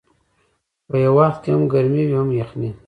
[0.87, 2.69] په یو وخت کې هم ګرمي وي هم یخني.